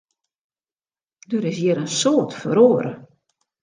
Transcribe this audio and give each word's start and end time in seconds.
Der 1.29 1.45
is 1.51 1.57
hjir 1.59 1.77
in 1.83 1.91
soad 2.01 2.31
feroare. 2.41 2.93